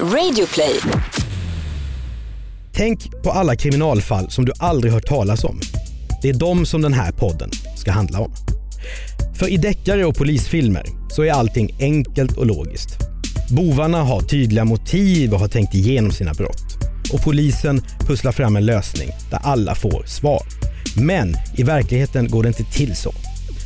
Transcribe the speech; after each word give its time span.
Radioplay. 0.00 0.80
Tänk 2.72 3.22
på 3.22 3.30
alla 3.30 3.56
kriminalfall 3.56 4.30
som 4.30 4.44
du 4.44 4.52
aldrig 4.58 4.92
hört 4.92 5.06
talas 5.06 5.44
om. 5.44 5.60
Det 6.22 6.28
är 6.28 6.34
de 6.34 6.66
som 6.66 6.82
den 6.82 6.92
här 6.92 7.12
podden 7.12 7.50
ska 7.76 7.92
handla 7.92 8.20
om. 8.20 8.32
För 9.38 9.48
i 9.48 9.56
deckare 9.56 10.04
och 10.04 10.16
polisfilmer 10.16 10.86
så 11.10 11.22
är 11.22 11.32
allting 11.32 11.76
enkelt 11.80 12.36
och 12.36 12.46
logiskt. 12.46 12.88
Bovarna 13.50 14.02
har 14.02 14.20
tydliga 14.20 14.64
motiv 14.64 15.34
och 15.34 15.40
har 15.40 15.48
tänkt 15.48 15.74
igenom 15.74 16.12
sina 16.12 16.32
brott. 16.32 16.76
Och 17.12 17.22
polisen 17.24 17.82
pusslar 17.98 18.32
fram 18.32 18.56
en 18.56 18.66
lösning 18.66 19.08
där 19.30 19.40
alla 19.42 19.74
får 19.74 20.04
svar. 20.06 20.42
Men 20.96 21.36
i 21.56 21.62
verkligheten 21.62 22.28
går 22.30 22.42
det 22.42 22.48
inte 22.48 22.64
till 22.64 22.96
så. 22.96 23.12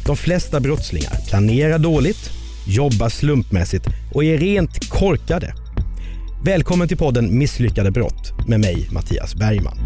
De 0.06 0.16
flesta 0.16 0.60
brottslingar 0.60 1.12
planerar 1.29 1.79
dåligt, 1.79 2.30
jobbar 2.66 3.08
slumpmässigt 3.08 3.86
och 4.14 4.24
är 4.24 4.38
rent 4.38 4.88
korkade. 4.88 5.54
Välkommen 6.45 6.89
till 6.89 6.96
podden 6.96 7.39
Misslyckade 7.39 7.90
brott 7.90 8.32
med 8.49 8.61
mig 8.61 8.89
Mattias 8.93 9.35
Bergman. 9.35 9.79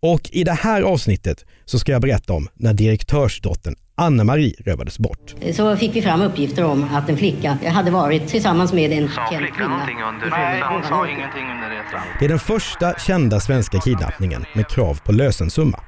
Och 0.00 0.30
i 0.32 0.44
det 0.44 0.52
här 0.52 0.82
avsnittet 0.82 1.44
så 1.64 1.78
ska 1.78 1.92
jag 1.92 2.02
berätta 2.02 2.32
om 2.32 2.48
när 2.54 2.74
direktörsdottern 2.74 3.74
Anna-Marie 3.94 4.54
rövades 4.64 4.98
bort. 4.98 5.34
Så 5.52 5.76
fick 5.76 5.96
vi 5.96 6.02
fram 6.02 6.22
uppgifter 6.22 6.64
om 6.64 6.84
att 6.94 7.08
en 7.08 7.16
flicka 7.16 7.58
hade 7.66 7.90
varit 7.90 8.28
tillsammans 8.28 8.72
med 8.72 8.92
en 8.92 9.08
Sa 9.08 9.30
känd 9.30 9.46
kvinna. 9.54 9.68
någonting 9.68 9.96
under 10.02 10.30
Nej? 10.30 10.60
Hon 10.62 10.72
hon 10.72 10.82
sa 10.82 10.88
sa 10.88 11.08
ingenting 11.08 11.42
under 11.42 11.70
resan. 11.70 12.00
Det 12.18 12.24
är 12.24 12.28
den 12.28 12.38
första 12.38 12.94
kända 12.98 13.40
svenska 13.40 13.78
kidnappningen 13.78 14.44
med 14.54 14.68
krav 14.68 15.00
på 15.04 15.12
lösensumma. 15.12 15.80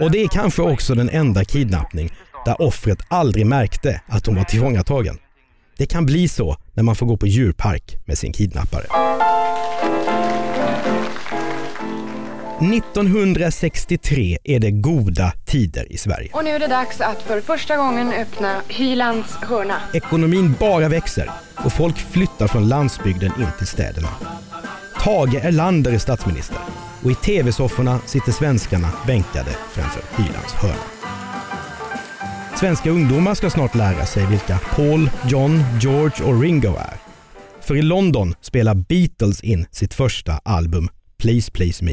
Och 0.00 0.10
det 0.10 0.22
är 0.22 0.28
kanske 0.28 0.62
också 0.62 0.94
den 0.94 1.10
enda 1.10 1.44
kidnappning 1.44 2.10
där 2.44 2.62
offret 2.62 2.98
aldrig 3.08 3.46
märkte 3.46 4.00
att 4.06 4.26
hon 4.26 4.36
var 4.36 4.44
tillfångatagen. 4.44 5.18
Det 5.80 5.86
kan 5.86 6.06
bli 6.06 6.28
så 6.28 6.56
när 6.74 6.82
man 6.82 6.96
får 6.96 7.06
gå 7.06 7.16
på 7.16 7.26
djurpark 7.26 7.96
med 8.04 8.18
sin 8.18 8.32
kidnappare. 8.32 8.84
1963 12.74 14.38
är 14.44 14.60
det 14.60 14.70
goda 14.70 15.32
tider 15.46 15.92
i 15.92 15.96
Sverige. 15.96 16.30
Och 16.32 16.44
nu 16.44 16.50
är 16.50 16.58
det 16.58 16.66
dags 16.66 17.00
att 17.00 17.22
för 17.22 17.40
första 17.40 17.76
gången 17.76 18.12
öppna 18.12 18.60
Hylands 18.68 19.34
hörna. 19.34 19.76
Ekonomin 19.94 20.54
bara 20.60 20.88
växer 20.88 21.30
och 21.64 21.72
folk 21.72 21.96
flyttar 21.98 22.46
från 22.46 22.68
landsbygden 22.68 23.32
in 23.38 23.48
till 23.58 23.66
städerna. 23.66 24.08
Tage 25.00 25.34
Erlander 25.34 25.92
är 25.92 25.98
statsminister 25.98 26.58
och 27.04 27.10
i 27.10 27.14
tv-sofforna 27.14 27.98
sitter 28.06 28.32
svenskarna 28.32 28.88
bänkade 29.06 29.50
framför 29.72 30.02
Hylands 30.16 30.52
hörna. 30.52 30.99
Svenska 32.60 32.90
ungdomar 32.90 33.34
ska 33.34 33.50
snart 33.50 33.74
lära 33.74 34.06
sig 34.06 34.26
vilka 34.26 34.58
Paul, 34.58 35.10
John, 35.28 35.62
George 35.80 36.24
och 36.24 36.40
Ringo 36.40 36.76
är. 36.76 36.96
För 37.60 37.76
i 37.76 37.82
London 37.82 38.34
spelar 38.40 38.74
Beatles 38.74 39.40
in 39.40 39.66
sitt 39.70 39.94
första 39.94 40.32
album 40.32 40.88
Please 41.18 41.52
Please 41.52 41.84
Me. 41.84 41.92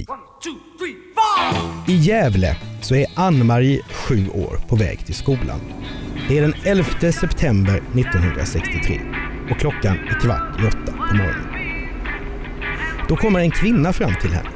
I 1.88 1.95
Gävle 1.95 2.58
så 2.82 2.95
är 2.95 3.06
Ann-Marie 3.16 3.82
sju 3.92 4.30
år 4.30 4.60
på 4.68 4.76
väg 4.76 5.06
till 5.06 5.16
skolan. 5.16 5.60
Det 6.28 6.38
är 6.38 6.42
den 6.42 6.54
11 6.64 7.12
september 7.12 7.76
1963 7.76 9.02
och 9.52 9.60
klockan 9.60 9.98
är 10.00 10.20
kvart 10.20 10.60
i 10.62 10.68
åtta 10.68 10.92
på 10.92 11.16
morgonen. 11.16 11.48
Då 13.10 13.16
kommer 13.16 13.40
en 13.40 13.52
kvinna 13.52 13.94
fram 13.94 14.14
till 14.22 14.32
henne. 14.32 14.50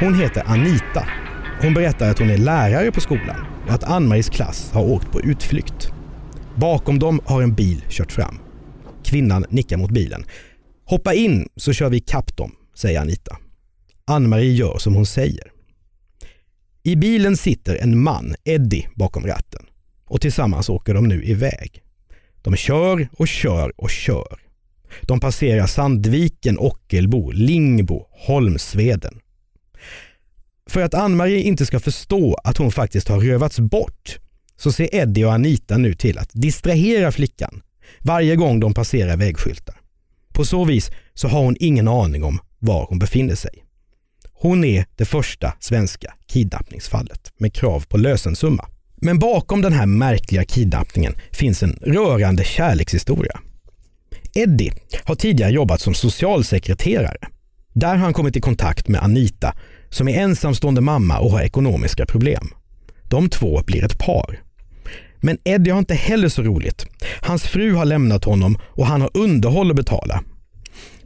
Hon 0.00 0.14
heter 0.14 0.42
Anita. 0.46 1.19
Hon 1.62 1.74
berättar 1.74 2.10
att 2.10 2.18
hon 2.18 2.30
är 2.30 2.38
lärare 2.38 2.92
på 2.92 3.00
skolan 3.00 3.46
och 3.66 3.72
att 3.72 3.84
Ann-Maries 3.84 4.28
klass 4.28 4.70
har 4.72 4.84
åkt 4.84 5.12
på 5.12 5.20
utflykt. 5.20 5.92
Bakom 6.56 6.98
dem 6.98 7.20
har 7.24 7.42
en 7.42 7.54
bil 7.54 7.84
kört 7.88 8.12
fram. 8.12 8.38
Kvinnan 9.04 9.46
nickar 9.50 9.76
mot 9.76 9.90
bilen. 9.90 10.24
Hoppa 10.84 11.14
in 11.14 11.48
så 11.56 11.72
kör 11.72 11.90
vi 11.90 11.96
ikapp 11.96 12.36
dem, 12.36 12.52
säger 12.74 13.00
Anita. 13.00 13.36
Ann-Marie 14.04 14.52
gör 14.52 14.78
som 14.78 14.94
hon 14.94 15.06
säger. 15.06 15.52
I 16.82 16.96
bilen 16.96 17.36
sitter 17.36 17.76
en 17.76 18.02
man, 18.02 18.34
Eddie, 18.44 18.88
bakom 18.94 19.26
ratten. 19.26 19.62
Och 20.04 20.20
tillsammans 20.20 20.68
åker 20.68 20.94
de 20.94 21.08
nu 21.08 21.24
iväg. 21.24 21.82
De 22.42 22.56
kör 22.56 23.08
och 23.12 23.28
kör 23.28 23.72
och 23.76 23.90
kör. 23.90 24.40
De 25.02 25.20
passerar 25.20 25.66
Sandviken, 25.66 26.58
Ockelbo, 26.58 27.30
Lingbo, 27.30 28.06
Holmsveden. 28.10 29.20
För 30.70 30.82
att 30.82 30.94
Ann-Marie 30.94 31.42
inte 31.42 31.66
ska 31.66 31.80
förstå 31.80 32.34
att 32.44 32.56
hon 32.56 32.72
faktiskt 32.72 33.08
har 33.08 33.20
rövats 33.20 33.58
bort 33.58 34.18
så 34.56 34.72
ser 34.72 34.94
Eddie 34.94 35.24
och 35.24 35.32
Anita 35.32 35.76
nu 35.76 35.94
till 35.94 36.18
att 36.18 36.30
distrahera 36.32 37.12
flickan 37.12 37.62
varje 38.00 38.36
gång 38.36 38.60
de 38.60 38.74
passerar 38.74 39.16
vägskyltar. 39.16 39.74
På 40.34 40.44
så 40.44 40.64
vis 40.64 40.90
så 41.14 41.28
har 41.28 41.42
hon 41.42 41.56
ingen 41.60 41.88
aning 41.88 42.24
om 42.24 42.38
var 42.58 42.86
hon 42.88 42.98
befinner 42.98 43.34
sig. 43.34 43.50
Hon 44.32 44.64
är 44.64 44.86
det 44.96 45.04
första 45.04 45.52
svenska 45.60 46.14
kidnappningsfallet 46.26 47.32
med 47.38 47.54
krav 47.54 47.84
på 47.88 47.96
lösensumma. 47.96 48.68
Men 48.96 49.18
bakom 49.18 49.62
den 49.62 49.72
här 49.72 49.86
märkliga 49.86 50.44
kidnappningen 50.44 51.14
finns 51.32 51.62
en 51.62 51.78
rörande 51.82 52.44
kärlekshistoria. 52.44 53.40
Eddie 54.34 54.72
har 55.04 55.14
tidigare 55.14 55.52
jobbat 55.52 55.80
som 55.80 55.94
socialsekreterare. 55.94 57.28
Där 57.72 57.88
har 57.88 57.96
han 57.96 58.12
kommit 58.12 58.36
i 58.36 58.40
kontakt 58.40 58.88
med 58.88 59.02
Anita 59.02 59.54
som 59.90 60.08
är 60.08 60.20
ensamstående 60.20 60.80
mamma 60.80 61.18
och 61.18 61.30
har 61.30 61.40
ekonomiska 61.40 62.06
problem. 62.06 62.48
De 63.08 63.28
två 63.28 63.62
blir 63.66 63.84
ett 63.84 63.98
par. 63.98 64.42
Men 65.20 65.38
Eddie 65.44 65.70
har 65.70 65.78
inte 65.78 65.94
heller 65.94 66.28
så 66.28 66.42
roligt. 66.42 66.86
Hans 67.20 67.42
fru 67.42 67.74
har 67.74 67.84
lämnat 67.84 68.24
honom 68.24 68.58
och 68.62 68.86
han 68.86 69.00
har 69.00 69.10
underhåll 69.14 69.70
att 69.70 69.76
betala. 69.76 70.22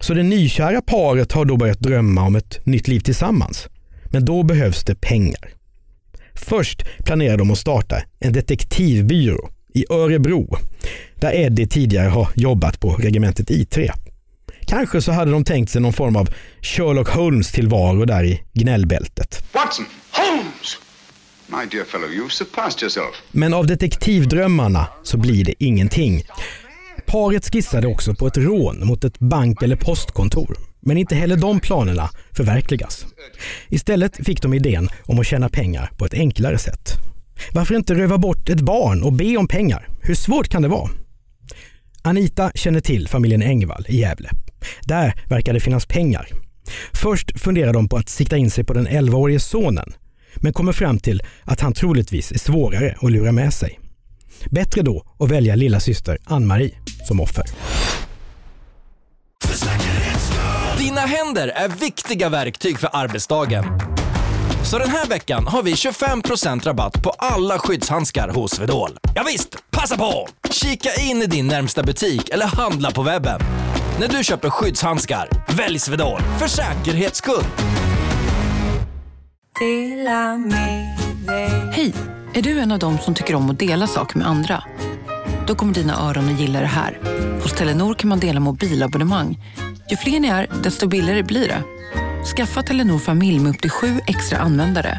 Så 0.00 0.14
det 0.14 0.22
nykära 0.22 0.82
paret 0.82 1.32
har 1.32 1.44
då 1.44 1.56
börjat 1.56 1.80
drömma 1.80 2.22
om 2.22 2.36
ett 2.36 2.66
nytt 2.66 2.88
liv 2.88 3.00
tillsammans. 3.00 3.68
Men 4.04 4.24
då 4.24 4.42
behövs 4.42 4.84
det 4.84 4.94
pengar. 4.94 5.50
Först 6.34 6.84
planerar 7.04 7.36
de 7.36 7.50
att 7.50 7.58
starta 7.58 7.96
en 8.20 8.32
detektivbyrå 8.32 9.50
i 9.74 9.84
Örebro 9.90 10.56
där 11.20 11.34
Eddie 11.34 11.66
tidigare 11.66 12.08
har 12.08 12.28
jobbat 12.34 12.80
på 12.80 12.90
regementet 12.90 13.50
I3. 13.50 13.90
Kanske 14.66 15.02
så 15.02 15.12
hade 15.12 15.30
de 15.30 15.44
tänkt 15.44 15.70
sig 15.70 15.80
någon 15.80 15.92
form 15.92 16.16
av 16.16 16.28
Sherlock 16.62 17.08
Holmes 17.08 17.52
tillvaro 17.52 18.04
där 18.04 18.24
i 18.24 18.40
gnällbältet. 18.52 19.44
Watson! 19.52 19.84
Holmes! 20.10 20.78
My 21.46 21.66
dear 21.70 21.84
fellow, 21.84 22.08
you've 22.08 22.28
surpassed 22.30 22.82
yourself. 22.82 23.22
Men 23.32 23.54
av 23.54 23.66
detektivdrömmarna 23.66 24.86
så 25.02 25.18
blir 25.18 25.44
det 25.44 25.64
ingenting. 25.64 26.22
Paret 27.06 27.52
skissade 27.52 27.86
också 27.86 28.14
på 28.14 28.26
ett 28.26 28.36
rån 28.36 28.86
mot 28.86 29.04
ett 29.04 29.18
bank 29.18 29.62
eller 29.62 29.76
postkontor. 29.76 30.56
Men 30.80 30.96
inte 30.96 31.14
heller 31.14 31.36
de 31.36 31.60
planerna 31.60 32.10
förverkligas. 32.32 33.06
Istället 33.68 34.26
fick 34.26 34.42
de 34.42 34.54
idén 34.54 34.88
om 35.04 35.18
att 35.18 35.26
tjäna 35.26 35.48
pengar 35.48 35.90
på 35.98 36.04
ett 36.04 36.14
enklare 36.14 36.58
sätt. 36.58 36.92
Varför 37.52 37.74
inte 37.74 37.94
röva 37.94 38.18
bort 38.18 38.48
ett 38.48 38.60
barn 38.60 39.02
och 39.02 39.12
be 39.12 39.36
om 39.36 39.48
pengar? 39.48 39.88
Hur 40.02 40.14
svårt 40.14 40.48
kan 40.48 40.62
det 40.62 40.68
vara? 40.68 40.90
Anita 42.02 42.50
känner 42.54 42.80
till 42.80 43.08
familjen 43.08 43.42
Engvall 43.42 43.86
i 43.88 44.00
Gävle. 44.00 44.30
Där 44.82 45.14
verkar 45.28 45.52
det 45.52 45.60
finnas 45.60 45.86
pengar. 45.86 46.28
Först 46.92 47.40
funderar 47.40 47.72
de 47.72 47.88
på 47.88 47.96
att 47.96 48.08
sikta 48.08 48.36
in 48.36 48.50
sig 48.50 48.64
på 48.64 48.72
den 48.72 48.88
11-årige 48.88 49.40
sonen, 49.40 49.92
men 50.36 50.52
kommer 50.52 50.72
fram 50.72 50.98
till 50.98 51.22
att 51.44 51.60
han 51.60 51.72
troligtvis 51.72 52.32
är 52.32 52.38
svårare 52.38 52.96
att 53.00 53.10
lura 53.10 53.32
med 53.32 53.54
sig. 53.54 53.80
Bättre 54.50 54.82
då 54.82 55.06
att 55.18 55.30
välja 55.30 55.54
lilla 55.54 55.80
syster 55.80 56.18
Ann-Marie 56.24 56.74
som 57.08 57.20
offer. 57.20 57.44
Dina 60.78 61.00
händer 61.00 61.48
är 61.48 61.68
viktiga 61.68 62.28
verktyg 62.28 62.78
för 62.78 62.90
arbetsdagen. 62.92 63.93
Så 64.70 64.78
den 64.78 64.90
här 64.90 65.06
veckan 65.06 65.46
har 65.46 65.62
vi 65.62 65.72
25% 65.72 66.64
rabatt 66.64 67.02
på 67.02 67.10
alla 67.10 67.58
skyddshandskar 67.58 68.28
hos 68.28 68.50
Swedol. 68.50 68.90
Ja 69.14 69.22
visst, 69.26 69.56
passa 69.70 69.96
på! 69.96 70.28
Kika 70.50 70.90
in 71.00 71.22
i 71.22 71.26
din 71.26 71.46
närmsta 71.46 71.82
butik 71.82 72.28
eller 72.28 72.46
handla 72.46 72.90
på 72.90 73.02
webben. 73.02 73.40
När 74.00 74.08
du 74.08 74.24
köper 74.24 74.50
skyddshandskar, 74.50 75.28
välj 75.56 75.78
Swedol 75.78 76.20
för 76.38 76.46
säkerhets 76.48 77.18
skull. 77.18 77.44
Hej! 81.72 81.94
Är 82.34 82.42
du 82.42 82.58
en 82.58 82.72
av 82.72 82.78
dem 82.78 82.98
som 82.98 83.14
tycker 83.14 83.34
om 83.34 83.50
att 83.50 83.58
dela 83.58 83.86
saker 83.86 84.18
med 84.18 84.28
andra? 84.28 84.64
Då 85.46 85.54
kommer 85.54 85.74
dina 85.74 86.08
öron 86.08 86.34
att 86.34 86.40
gilla 86.40 86.60
det 86.60 86.66
här. 86.66 86.98
Hos 87.42 87.52
Telenor 87.52 87.94
kan 87.94 88.08
man 88.08 88.20
dela 88.20 88.40
mobilabonnemang. 88.40 89.38
Ju 89.90 89.96
fler 89.96 90.20
ni 90.20 90.28
är, 90.28 90.50
desto 90.62 90.88
billigare 90.88 91.22
blir 91.22 91.48
det. 91.48 91.62
Skaffa 92.24 92.62
Telenor 92.62 92.98
familj 92.98 93.38
med 93.38 93.50
upp 93.50 93.60
till 93.60 93.70
sju 93.70 94.00
extra 94.06 94.38
användare. 94.38 94.98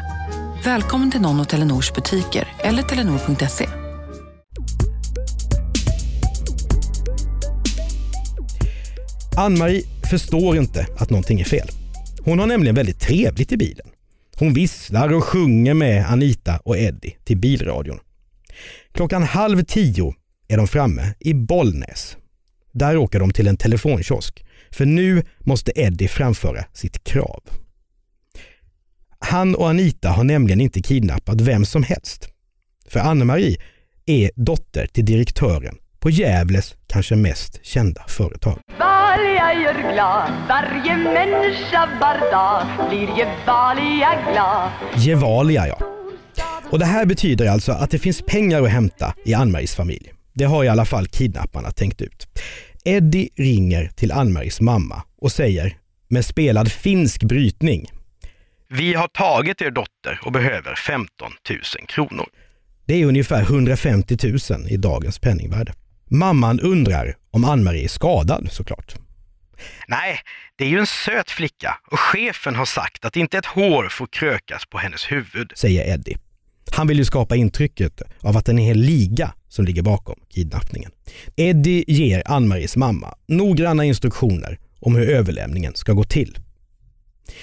Välkommen 0.64 1.10
till 1.10 1.20
någon 1.20 1.40
av 1.40 1.44
Telenors 1.44 1.92
butiker 1.94 2.48
eller 2.58 2.82
telenor.se. 2.82 3.68
Ann-Marie 9.36 9.82
förstår 10.10 10.56
inte 10.56 10.86
att 10.98 11.10
någonting 11.10 11.40
är 11.40 11.44
fel. 11.44 11.68
Hon 12.20 12.38
har 12.38 12.46
nämligen 12.46 12.74
väldigt 12.74 13.00
trevligt 13.00 13.52
i 13.52 13.56
bilen. 13.56 13.86
Hon 14.36 14.54
visslar 14.54 15.12
och 15.12 15.24
sjunger 15.24 15.74
med 15.74 16.06
Anita 16.06 16.56
och 16.64 16.78
Eddie 16.78 17.16
till 17.24 17.38
bilradion. 17.38 17.98
Klockan 18.92 19.22
halv 19.22 19.64
tio 19.64 20.14
är 20.48 20.56
de 20.56 20.68
framme 20.68 21.14
i 21.20 21.34
Bollnäs. 21.34 22.16
Där 22.78 22.96
åker 22.96 23.20
de 23.20 23.30
till 23.30 23.46
en 23.46 23.56
telefonkiosk. 23.56 24.44
För 24.70 24.86
nu 24.86 25.22
måste 25.38 25.72
Eddie 25.74 26.08
framföra 26.08 26.64
sitt 26.72 27.04
krav. 27.04 27.42
Han 29.18 29.54
och 29.54 29.68
Anita 29.68 30.08
har 30.08 30.24
nämligen 30.24 30.60
inte 30.60 30.82
kidnappat 30.82 31.40
vem 31.40 31.64
som 31.64 31.82
helst. 31.82 32.28
För 32.88 33.00
Anne-Marie 33.00 33.56
är 34.06 34.30
dotter 34.36 34.86
till 34.86 35.04
direktören 35.04 35.76
på 35.98 36.10
Gävles 36.10 36.74
kanske 36.86 37.16
mest 37.16 37.64
kända 37.66 38.04
företag. 38.08 38.58
Gevalia 38.68 39.54
gör 39.54 39.92
glad, 39.92 40.32
varje 40.48 40.96
människa 40.96 41.88
var 42.00 42.30
dag 42.30 42.88
blir 42.88 43.08
Gevalia 43.18 44.32
glad. 44.32 44.70
Gevalia 44.96 45.68
ja. 45.68 45.78
Och 46.70 46.78
det 46.78 46.84
här 46.84 47.06
betyder 47.06 47.46
alltså 47.46 47.72
att 47.72 47.90
det 47.90 47.98
finns 47.98 48.22
pengar 48.22 48.62
att 48.62 48.70
hämta 48.70 49.14
i 49.24 49.34
Ann-Maries 49.34 49.74
familj. 49.74 50.12
Det 50.38 50.44
har 50.44 50.64
i 50.64 50.68
alla 50.68 50.84
fall 50.84 51.06
kidnapparna 51.06 51.70
tänkt 51.70 52.02
ut. 52.02 52.26
Eddie 52.88 53.28
ringer 53.36 53.86
till 53.88 54.12
Ann-Maries 54.12 54.60
mamma 54.60 55.02
och 55.18 55.32
säger 55.32 55.76
med 56.08 56.24
spelad 56.24 56.72
finsk 56.72 57.22
brytning. 57.22 57.90
Vi 58.68 58.94
har 58.94 59.08
tagit 59.08 59.62
er 59.62 59.70
dotter 59.70 60.20
och 60.22 60.32
behöver 60.32 60.74
15 60.74 61.32
000 61.50 61.60
kronor. 61.88 62.26
Det 62.84 63.02
är 63.02 63.06
ungefär 63.06 63.42
150 63.42 64.16
000 64.22 64.68
i 64.68 64.76
dagens 64.76 65.18
penningvärde. 65.18 65.72
Mamman 66.10 66.60
undrar 66.60 67.16
om 67.30 67.44
Ann-Marie 67.44 67.84
är 67.84 67.88
skadad 67.88 68.48
såklart. 68.50 68.94
Nej, 69.88 70.20
det 70.56 70.64
är 70.64 70.68
ju 70.68 70.78
en 70.78 70.86
söt 70.86 71.30
flicka 71.30 71.78
och 71.90 72.00
chefen 72.00 72.54
har 72.54 72.64
sagt 72.64 73.04
att 73.04 73.16
inte 73.16 73.38
ett 73.38 73.46
hår 73.46 73.88
får 73.88 74.06
krökas 74.06 74.66
på 74.66 74.78
hennes 74.78 75.12
huvud, 75.12 75.52
säger 75.54 75.94
Eddie. 75.94 76.18
Han 76.70 76.86
vill 76.86 76.98
ju 76.98 77.04
skapa 77.04 77.36
intrycket 77.36 78.02
av 78.20 78.36
att 78.36 78.44
det 78.44 78.50
är 78.50 78.54
en 78.54 78.58
hel 78.58 78.78
liga 78.78 79.32
som 79.48 79.64
ligger 79.64 79.82
bakom 79.82 80.16
kidnappningen. 80.28 80.90
Eddie 81.36 81.84
ger 81.86 82.22
Ann-Maries 82.26 82.76
mamma 82.76 83.14
noggranna 83.28 83.84
instruktioner 83.84 84.58
om 84.80 84.96
hur 84.96 85.10
överlämningen 85.10 85.74
ska 85.74 85.92
gå 85.92 86.04
till. 86.04 86.38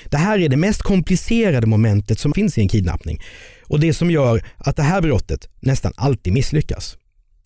Det 0.05 0.17
här 0.17 0.39
är 0.39 0.49
det 0.49 0.57
mest 0.57 0.81
komplicerade 0.81 1.67
momentet 1.67 2.19
som 2.19 2.33
finns 2.33 2.57
i 2.57 2.61
en 2.61 2.67
kidnappning 2.67 3.21
och 3.63 3.79
det 3.79 3.93
som 3.93 4.11
gör 4.11 4.45
att 4.57 4.75
det 4.75 4.83
här 4.83 5.01
brottet 5.01 5.49
nästan 5.59 5.93
alltid 5.95 6.33
misslyckas. 6.33 6.97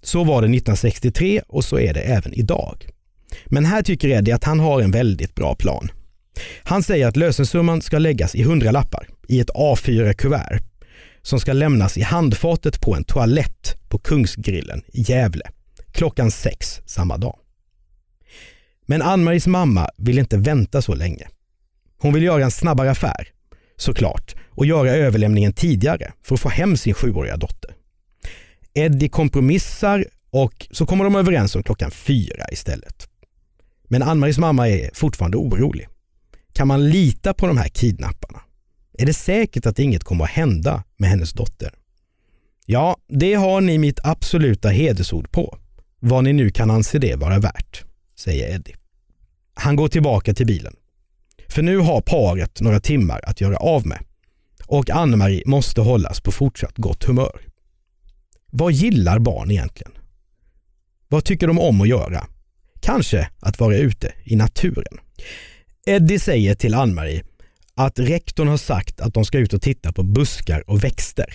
Så 0.03 0.23
var 0.23 0.41
det 0.41 0.45
1963 0.45 1.41
och 1.47 1.63
så 1.63 1.79
är 1.79 1.93
det 1.93 1.99
även 1.99 2.33
idag. 2.33 2.89
Men 3.45 3.65
här 3.65 3.81
tycker 3.81 4.09
Eddie 4.09 4.31
att 4.31 4.43
han 4.43 4.59
har 4.59 4.81
en 4.81 4.91
väldigt 4.91 5.35
bra 5.35 5.55
plan. 5.55 5.91
Han 6.63 6.83
säger 6.83 7.07
att 7.07 7.17
lösensumman 7.17 7.81
ska 7.81 7.99
läggas 7.99 8.35
i 8.35 8.43
hundralappar 8.43 9.07
i 9.27 9.39
ett 9.39 9.49
A4-kuvert 9.49 10.63
som 11.27 11.39
ska 11.39 11.53
lämnas 11.53 11.97
i 11.97 12.01
handfatet 12.01 12.81
på 12.81 12.95
en 12.95 13.03
toalett 13.03 13.77
på 13.89 13.99
Kungsgrillen 13.99 14.83
i 14.87 15.01
Gävle 15.01 15.51
klockan 15.91 16.31
sex 16.31 16.81
samma 16.85 17.17
dag. 17.17 17.39
Men 18.85 19.01
Ann-Maries 19.01 19.47
mamma 19.47 19.89
vill 19.97 20.19
inte 20.19 20.37
vänta 20.37 20.81
så 20.81 20.95
länge. 20.95 21.27
Hon 21.97 22.13
vill 22.13 22.23
göra 22.23 22.43
en 22.43 22.51
snabbare 22.51 22.91
affär, 22.91 23.27
såklart, 23.75 24.35
och 24.49 24.65
göra 24.65 24.91
överlämningen 24.91 25.53
tidigare 25.53 26.13
för 26.23 26.35
att 26.35 26.41
få 26.41 26.49
hem 26.49 26.77
sin 26.77 26.93
sjuåriga 26.93 27.37
dotter. 27.37 27.71
Eddie 28.73 29.09
kompromissar 29.09 30.05
och 30.29 30.67
så 30.71 30.85
kommer 30.85 31.03
de 31.03 31.15
överens 31.15 31.55
om 31.55 31.63
klockan 31.63 31.91
fyra 31.91 32.45
istället. 32.51 33.09
Men 33.87 34.03
Ann-Maries 34.03 34.37
mamma 34.37 34.69
är 34.69 34.89
fortfarande 34.93 35.37
orolig. 35.37 35.87
Kan 36.53 36.67
man 36.67 36.89
lita 36.89 37.33
på 37.33 37.47
de 37.47 37.57
här 37.57 37.69
kidnapparna? 37.69 38.41
Är 38.97 39.05
det 39.05 39.13
säkert 39.13 39.65
att 39.65 39.79
inget 39.79 40.03
kommer 40.03 40.23
att 40.23 40.29
hända 40.29 40.83
med 40.97 41.09
hennes 41.09 41.33
dotter? 41.33 41.73
Ja, 42.65 42.97
det 43.07 43.33
har 43.33 43.61
ni 43.61 43.77
mitt 43.77 43.99
absoluta 44.03 44.69
hedersord 44.69 45.31
på. 45.31 45.57
Vad 45.99 46.23
ni 46.23 46.33
nu 46.33 46.49
kan 46.49 46.71
anse 46.71 46.99
det 46.99 47.15
vara 47.15 47.39
värt, 47.39 47.83
säger 48.19 48.55
Eddie. 48.55 48.75
Han 49.53 49.75
går 49.75 49.87
tillbaka 49.87 50.33
till 50.33 50.45
bilen. 50.45 50.75
För 51.49 51.61
nu 51.61 51.77
har 51.77 52.01
paret 52.01 52.61
några 52.61 52.79
timmar 52.79 53.21
att 53.23 53.41
göra 53.41 53.57
av 53.57 53.87
med 53.87 53.99
och 54.67 54.89
Anne-Marie 54.89 55.43
måste 55.45 55.81
hållas 55.81 56.21
på 56.21 56.31
fortsatt 56.31 56.77
gott 56.77 57.03
humör. 57.03 57.41
Vad 58.51 58.71
gillar 58.71 59.19
barn 59.19 59.51
egentligen? 59.51 59.91
Vad 61.07 61.25
tycker 61.25 61.47
de 61.47 61.59
om 61.59 61.81
att 61.81 61.87
göra? 61.87 62.27
Kanske 62.79 63.29
att 63.39 63.59
vara 63.59 63.77
ute 63.77 64.13
i 64.23 64.35
naturen. 64.35 64.99
Eddie 65.85 66.19
säger 66.19 66.55
till 66.55 66.73
Ann-Marie 66.73 67.23
att 67.77 67.99
rektorn 67.99 68.47
har 68.47 68.57
sagt 68.57 68.99
att 68.99 69.13
de 69.13 69.25
ska 69.25 69.37
ut 69.37 69.53
och 69.53 69.61
titta 69.61 69.91
på 69.91 70.03
buskar 70.03 70.69
och 70.69 70.83
växter. 70.83 71.33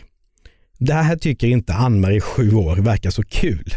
Det 0.79 0.94
här 0.94 1.17
tycker 1.17 1.47
inte 1.47 1.75
Ann-Marie, 1.75 2.21
sju 2.21 2.55
år, 2.55 2.77
verkar 2.77 3.11
så 3.11 3.23
kul. 3.23 3.75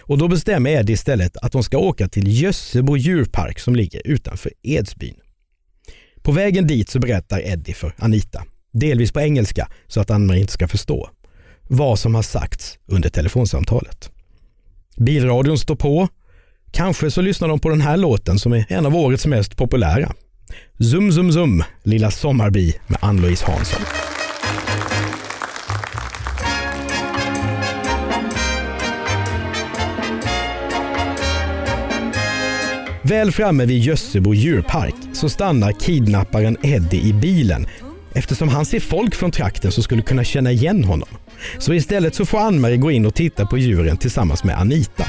Och 0.00 0.18
då 0.18 0.28
bestämmer 0.28 0.70
Eddie 0.70 0.92
istället 0.92 1.36
att 1.36 1.52
de 1.52 1.62
ska 1.62 1.78
åka 1.78 2.08
till 2.08 2.42
Gössebo 2.42 2.96
djurpark 2.96 3.58
som 3.58 3.76
ligger 3.76 4.02
utanför 4.04 4.52
Edsbyn. 4.62 5.14
På 6.22 6.32
vägen 6.32 6.66
dit 6.66 6.88
så 6.88 6.98
berättar 6.98 7.46
Eddie 7.46 7.74
för 7.74 7.94
Anita, 7.98 8.44
delvis 8.72 9.12
på 9.12 9.20
engelska 9.20 9.68
så 9.86 10.00
att 10.00 10.10
Ann-Marie 10.10 10.40
inte 10.40 10.52
ska 10.52 10.68
förstå, 10.68 11.10
vad 11.62 11.98
som 11.98 12.14
har 12.14 12.22
sagts 12.22 12.78
under 12.86 13.08
telefonsamtalet. 13.08 14.10
Bilradion 14.96 15.58
står 15.58 15.76
på. 15.76 16.08
Kanske 16.70 17.10
så 17.10 17.20
lyssnar 17.20 17.48
de 17.48 17.60
på 17.60 17.68
den 17.68 17.80
här 17.80 17.96
låten 17.96 18.38
som 18.38 18.52
är 18.52 18.66
en 18.68 18.86
av 18.86 18.96
årets 18.96 19.26
mest 19.26 19.56
populära. 19.56 20.14
Zum 20.92 21.12
zum 21.12 21.32
zum, 21.32 21.64
Lilla 21.82 22.10
sommarbi 22.10 22.74
med 22.86 22.98
Ann-Louise 23.02 23.44
Hansson. 23.46 23.80
Väl 33.02 33.32
framme 33.32 33.66
vid 33.66 33.82
Gössebo 33.82 34.34
djurpark 34.34 34.94
så 35.12 35.28
stannar 35.28 35.72
kidnapparen 35.72 36.56
Eddie 36.62 37.08
i 37.08 37.12
bilen 37.12 37.66
eftersom 38.14 38.48
han 38.48 38.64
ser 38.64 38.80
folk 38.80 39.14
från 39.14 39.30
trakten 39.30 39.72
som 39.72 39.82
skulle 39.82 40.02
kunna 40.02 40.24
känna 40.24 40.52
igen 40.52 40.84
honom. 40.84 41.08
Så 41.58 41.74
istället 41.74 42.14
så 42.14 42.26
får 42.26 42.38
Ann-Marie 42.38 42.76
gå 42.76 42.90
in 42.90 43.06
och 43.06 43.14
titta 43.14 43.46
på 43.46 43.58
djuren 43.58 43.96
tillsammans 43.96 44.44
med 44.44 44.58
Anita. 44.58 45.04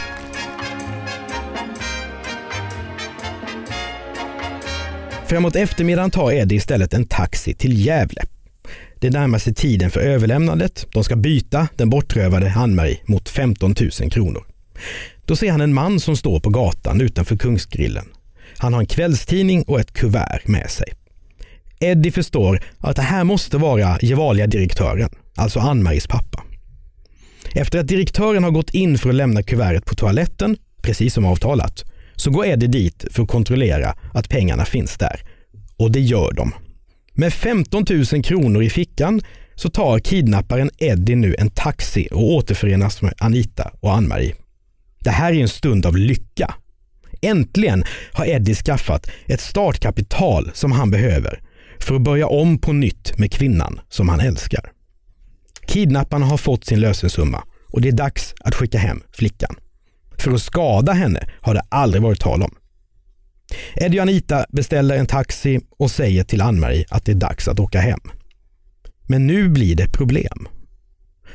Framåt 5.27 5.55
eftermiddagen 5.55 6.11
tar 6.11 6.31
Eddie 6.31 6.55
istället 6.55 6.93
en 6.93 7.05
taxi 7.05 7.53
till 7.53 7.85
Gävle. 7.85 8.21
Det 8.99 9.09
närmar 9.09 9.39
sig 9.39 9.53
tiden 9.53 9.91
för 9.91 9.99
överlämnandet. 9.99 10.87
De 10.93 11.03
ska 11.03 11.15
byta 11.15 11.67
den 11.75 11.89
bortrövade 11.89 12.53
Ann-Marie 12.55 12.99
mot 13.05 13.29
15 13.29 13.75
000 14.01 14.11
kronor. 14.11 14.43
Då 15.25 15.35
ser 15.35 15.51
han 15.51 15.61
en 15.61 15.73
man 15.73 15.99
som 15.99 16.17
står 16.17 16.39
på 16.39 16.49
gatan 16.49 17.01
utanför 17.01 17.37
Kungsgrillen. 17.37 18.05
Han 18.57 18.73
har 18.73 18.79
en 18.79 18.87
kvällstidning 18.87 19.63
och 19.63 19.79
ett 19.79 19.93
kuvert 19.93 20.47
med 20.47 20.69
sig. 20.69 20.93
Eddie 21.79 22.11
förstår 22.11 22.63
att 22.77 22.95
det 22.95 23.01
här 23.01 23.23
måste 23.23 23.57
vara 23.57 23.97
Gevalia-direktören, 24.01 25.09
alltså 25.35 25.59
Ann-Maries 25.59 26.07
pappa. 26.07 26.43
Efter 27.53 27.79
att 27.79 27.87
direktören 27.87 28.43
har 28.43 28.51
gått 28.51 28.73
in 28.73 28.97
för 28.97 29.09
att 29.09 29.15
lämna 29.15 29.43
kuvertet 29.43 29.85
på 29.85 29.95
toaletten, 29.95 30.57
precis 30.81 31.13
som 31.13 31.25
avtalat, 31.25 31.83
så 32.15 32.29
går 32.29 32.45
Eddie 32.45 32.67
dit 32.67 33.05
för 33.11 33.23
att 33.23 33.29
kontrollera 33.29 33.95
att 34.13 34.29
pengarna 34.29 34.65
finns 34.65 34.97
där. 34.97 35.21
Och 35.77 35.91
det 35.91 35.99
gör 35.99 36.33
de. 36.33 36.53
Med 37.13 37.33
15 37.33 37.85
000 37.89 38.23
kronor 38.23 38.63
i 38.63 38.69
fickan 38.69 39.21
så 39.55 39.69
tar 39.69 39.99
kidnapparen 39.99 40.69
Eddie 40.77 41.15
nu 41.15 41.35
en 41.39 41.49
taxi 41.49 42.07
och 42.11 42.33
återförenas 42.33 43.01
med 43.01 43.13
Anita 43.17 43.71
och 43.79 43.93
Ann-Marie. 43.93 44.35
Det 44.99 45.09
här 45.09 45.33
är 45.33 45.41
en 45.41 45.49
stund 45.49 45.85
av 45.85 45.97
lycka. 45.97 46.55
Äntligen 47.21 47.83
har 48.13 48.25
Eddie 48.25 48.55
skaffat 48.55 49.11
ett 49.25 49.41
startkapital 49.41 50.51
som 50.53 50.71
han 50.71 50.91
behöver 50.91 51.41
för 51.79 51.95
att 51.95 52.01
börja 52.01 52.27
om 52.27 52.57
på 52.57 52.73
nytt 52.73 53.17
med 53.17 53.31
kvinnan 53.31 53.79
som 53.89 54.09
han 54.09 54.19
älskar. 54.19 54.71
Kidnapparna 55.67 56.25
har 56.25 56.37
fått 56.37 56.65
sin 56.65 56.79
lösensumma 56.79 57.43
och 57.71 57.81
det 57.81 57.87
är 57.87 57.91
dags 57.91 58.33
att 58.39 58.55
skicka 58.55 58.77
hem 58.77 59.03
flickan. 59.11 59.55
För 60.17 60.31
att 60.31 60.41
skada 60.41 60.93
henne 60.93 61.27
har 61.41 61.53
det 61.53 61.61
aldrig 61.69 62.03
varit 62.03 62.21
tal 62.21 62.43
om. 62.43 62.55
Eddie 63.75 63.99
och 63.99 64.01
Anita 64.01 64.45
beställer 64.49 64.97
en 64.97 65.05
taxi 65.05 65.59
och 65.77 65.91
säger 65.91 66.23
till 66.23 66.41
Ann-Marie 66.41 66.85
att 66.89 67.05
det 67.05 67.11
är 67.11 67.15
dags 67.15 67.47
att 67.47 67.59
åka 67.59 67.79
hem. 67.79 67.99
Men 69.07 69.27
nu 69.27 69.49
blir 69.49 69.75
det 69.75 69.89
problem. 69.89 70.47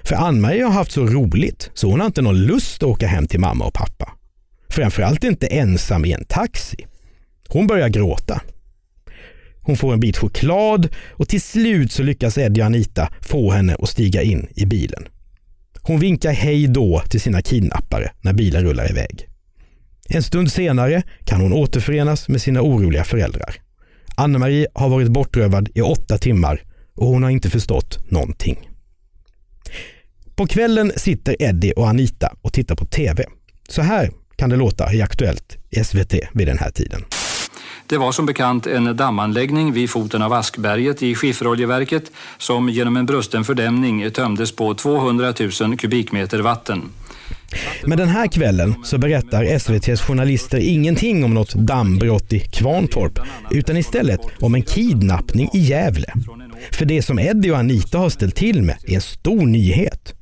För 0.04 0.16
Ann-Marie 0.16 0.64
har 0.64 0.72
haft 0.72 0.92
så 0.92 1.06
roligt 1.06 1.70
så 1.74 1.90
hon 1.90 2.00
har 2.00 2.06
inte 2.06 2.22
någon 2.22 2.42
lust 2.42 2.82
att 2.82 2.88
åka 2.88 3.06
hem 3.06 3.26
till 3.26 3.40
mamma 3.40 3.64
och 3.64 3.74
pappa. 3.74 4.12
Framförallt 4.68 5.24
inte 5.24 5.46
ensam 5.46 6.04
i 6.04 6.12
en 6.12 6.24
taxi. 6.24 6.86
Hon 7.48 7.66
börjar 7.66 7.88
gråta. 7.88 8.40
Hon 9.62 9.76
får 9.76 9.92
en 9.92 10.00
bit 10.00 10.16
choklad 10.16 10.88
och 11.10 11.28
till 11.28 11.42
slut 11.42 11.92
så 11.92 12.02
lyckas 12.02 12.38
Eddie 12.38 12.60
och 12.60 12.66
Anita 12.66 13.12
få 13.20 13.50
henne 13.50 13.76
att 13.78 13.88
stiga 13.88 14.22
in 14.22 14.48
i 14.54 14.66
bilen. 14.66 15.08
Hon 15.82 16.00
vinkar 16.00 16.32
hej 16.32 16.66
då 16.66 17.02
till 17.08 17.20
sina 17.20 17.42
kidnappare 17.42 18.10
när 18.20 18.32
bilen 18.32 18.62
rullar 18.64 18.90
iväg. 18.90 19.26
En 20.08 20.22
stund 20.22 20.52
senare 20.52 21.02
kan 21.24 21.40
hon 21.40 21.52
återförenas 21.52 22.28
med 22.28 22.42
sina 22.42 22.62
oroliga 22.62 23.04
föräldrar. 23.04 23.54
Anne-Marie 24.16 24.66
har 24.74 24.88
varit 24.88 25.08
bortrövad 25.08 25.68
i 25.74 25.80
åtta 25.80 26.18
timmar 26.18 26.62
och 26.94 27.06
hon 27.06 27.22
har 27.22 27.30
inte 27.30 27.50
förstått 27.50 28.10
någonting. 28.10 28.70
På 30.34 30.46
kvällen 30.46 30.92
sitter 30.96 31.42
Eddie 31.42 31.72
och 31.72 31.88
Anita 31.88 32.32
och 32.42 32.52
tittar 32.52 32.74
på 32.74 32.84
TV. 32.84 33.24
Så 33.68 33.82
här 33.82 34.10
kan 34.36 34.50
det 34.50 34.56
låta 34.56 34.92
i 34.92 35.02
Aktuellt 35.02 35.56
i 35.70 35.84
SVT 35.84 36.14
vid 36.32 36.46
den 36.46 36.58
här 36.58 36.70
tiden. 36.70 37.04
Det 37.90 37.98
var 37.98 38.12
som 38.12 38.26
bekant 38.26 38.66
en 38.66 38.96
dammanläggning 38.96 39.72
vid 39.72 39.90
foten 39.90 40.22
av 40.22 40.32
Askberget 40.32 41.02
i 41.02 41.14
skifferoljeverket 41.14 42.12
som 42.38 42.68
genom 42.68 42.96
en 42.96 43.06
brusten 43.06 43.44
fördämning 43.44 44.10
tömdes 44.10 44.56
på 44.56 44.74
200 44.74 45.34
000 45.60 45.76
kubikmeter 45.76 46.38
vatten. 46.38 46.82
Men 47.84 47.98
den 47.98 48.08
här 48.08 48.26
kvällen 48.26 48.74
så 48.84 48.98
berättar 48.98 49.44
SVTs 49.44 50.00
journalister 50.00 50.58
ingenting 50.58 51.24
om 51.24 51.34
något 51.34 51.54
dammbrott 51.54 52.32
i 52.32 52.40
Kvarntorp 52.40 53.18
utan 53.50 53.76
istället 53.76 54.20
om 54.40 54.54
en 54.54 54.62
kidnappning 54.62 55.50
i 55.54 55.58
Gävle. 55.58 56.12
För 56.72 56.84
det 56.84 57.02
som 57.02 57.18
Eddie 57.18 57.50
och 57.50 57.58
Anita 57.58 57.98
har 57.98 58.10
ställt 58.10 58.36
till 58.36 58.62
med 58.62 58.76
är 58.86 58.94
en 58.94 59.00
stor 59.00 59.46
nyhet. 59.46 60.14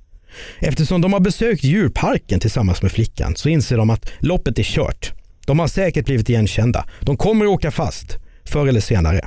Eftersom 0.59 1.01
de 1.01 1.13
har 1.13 1.21
besökt 1.21 1.65
djurparken 1.65 2.41
tillsammans 2.41 2.83
med 2.83 2.93
flickan 2.93 3.37
så 3.37 3.49
inser 3.49 3.77
de 3.77 3.91
att 3.91 4.11
loppet 4.21 4.59
är 4.59 4.63
kört. 4.63 5.18
De 5.49 5.59
har 5.59 5.69
säkert 5.69 6.05
blivit 6.05 6.29
igenkända. 6.29 6.85
De 7.01 7.17
kommer 7.17 7.45
att 7.45 7.51
åka 7.51 7.71
fast, 7.71 8.19
förr 8.45 8.67
eller 8.67 8.81
senare. 8.81 9.21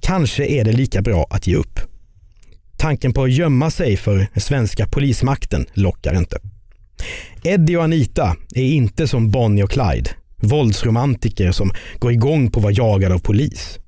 Kanske 0.00 0.46
är 0.46 0.64
det 0.64 0.72
lika 0.72 1.02
bra 1.02 1.26
att 1.30 1.46
ge 1.46 1.56
upp. 1.56 1.80
Tanken 2.76 3.12
på 3.12 3.22
att 3.22 3.32
gömma 3.32 3.70
sig 3.70 3.96
för 3.96 4.28
svenska 4.36 4.86
polismakten 4.86 5.66
lockar 5.74 6.18
inte. 6.18 6.38
Eddie 7.42 7.76
och 7.76 7.84
Anita 7.84 8.36
är 8.54 8.62
inte 8.62 9.08
som 9.08 9.30
Bonnie 9.30 9.62
och 9.62 9.70
Clyde, 9.70 10.10
våldsromantiker 10.36 11.52
som 11.52 11.72
går 11.98 12.12
igång 12.12 12.50
på 12.50 12.60
att 12.60 12.64
vara 12.64 12.72
jagade 12.72 13.14
av 13.14 13.18
polis. 13.18 13.78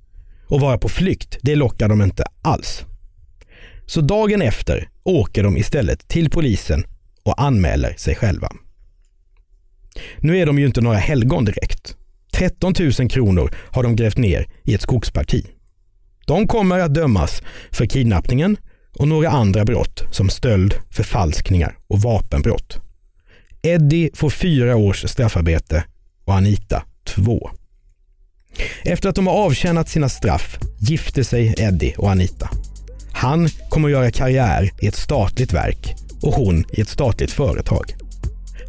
Och 0.48 0.60
vara 0.60 0.78
på 0.78 0.88
flykt, 0.88 1.38
det 1.42 1.54
lockar 1.54 1.88
de 1.88 2.02
inte 2.02 2.24
alls. 2.42 2.84
Så 3.86 4.00
dagen 4.00 4.42
efter 4.42 4.88
åker 5.04 5.42
de 5.42 5.56
istället 5.56 6.08
till 6.08 6.30
polisen 6.30 6.84
och 7.22 7.42
anmäler 7.42 7.94
sig 7.96 8.14
själva. 8.14 8.48
Nu 10.18 10.38
är 10.38 10.46
de 10.46 10.58
ju 10.58 10.66
inte 10.66 10.80
några 10.80 10.98
helgon 10.98 11.44
direkt. 11.44 11.96
13 12.32 12.74
000 12.98 13.10
kronor 13.10 13.54
har 13.70 13.82
de 13.82 13.96
grävt 13.96 14.16
ner 14.16 14.48
i 14.64 14.74
ett 14.74 14.82
skogsparti. 14.82 15.46
De 16.26 16.46
kommer 16.46 16.78
att 16.78 16.94
dömas 16.94 17.42
för 17.70 17.86
kidnappningen 17.86 18.56
och 18.98 19.08
några 19.08 19.30
andra 19.30 19.64
brott 19.64 20.02
som 20.10 20.28
stöld, 20.28 20.74
förfalskningar 20.90 21.76
och 21.86 22.00
vapenbrott. 22.00 22.80
Eddie 23.62 24.10
får 24.14 24.30
fyra 24.30 24.76
års 24.76 25.10
straffarbete 25.10 25.84
och 26.24 26.34
Anita 26.34 26.82
två. 27.04 27.50
Efter 28.82 29.08
att 29.08 29.14
de 29.14 29.26
har 29.26 29.34
avtjänat 29.34 29.88
sina 29.88 30.08
straff 30.08 30.58
gifter 30.78 31.22
sig 31.22 31.54
Eddie 31.58 31.94
och 31.98 32.10
Anita. 32.10 32.50
Han 33.12 33.48
kommer 33.68 33.88
att 33.88 33.92
göra 33.92 34.10
karriär 34.10 34.70
i 34.80 34.86
ett 34.86 34.94
statligt 34.94 35.52
verk 35.52 35.94
och 36.22 36.32
hon 36.32 36.64
i 36.72 36.80
ett 36.80 36.88
statligt 36.88 37.32
företag. 37.32 38.05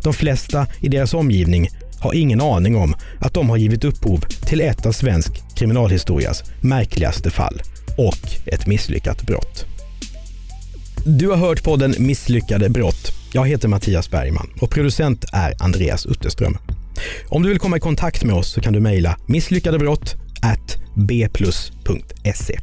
De 0.07 0.13
flesta 0.13 0.67
i 0.81 0.89
deras 0.89 1.13
omgivning 1.13 1.69
har 1.99 2.13
ingen 2.13 2.41
aning 2.41 2.75
om 2.75 2.95
att 3.19 3.33
de 3.33 3.49
har 3.49 3.57
givit 3.57 3.83
upphov 3.83 4.19
till 4.19 4.61
ett 4.61 4.85
av 4.85 4.91
svensk 4.91 5.43
kriminalhistorias 5.55 6.43
märkligaste 6.61 7.29
fall 7.29 7.61
och 7.97 8.53
ett 8.53 8.67
misslyckat 8.67 9.21
brott. 9.21 9.65
Du 11.05 11.29
har 11.29 11.35
hört 11.35 11.63
podden 11.63 11.95
Misslyckade 11.99 12.69
brott. 12.69 13.11
Jag 13.33 13.47
heter 13.47 13.67
Mattias 13.67 14.11
Bergman 14.11 14.49
och 14.61 14.69
producent 14.69 15.25
är 15.33 15.53
Andreas 15.59 16.05
Utterström. 16.05 16.57
Om 17.29 17.43
du 17.43 17.49
vill 17.49 17.59
komma 17.59 17.77
i 17.77 17.79
kontakt 17.79 18.23
med 18.23 18.35
oss 18.35 18.51
så 18.51 18.61
kan 18.61 18.73
du 18.73 18.79
mejla 18.79 19.17
misslyckadebrott 19.25 20.15
bplus.se. 20.97 22.59